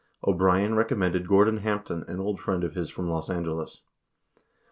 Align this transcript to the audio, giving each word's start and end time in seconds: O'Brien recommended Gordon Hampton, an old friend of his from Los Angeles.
O'Brien 0.25 0.73
recommended 0.73 1.27
Gordon 1.27 1.57
Hampton, 1.57 2.03
an 2.07 2.19
old 2.19 2.39
friend 2.39 2.63
of 2.63 2.73
his 2.73 2.89
from 2.89 3.07
Los 3.07 3.29
Angeles. 3.29 3.83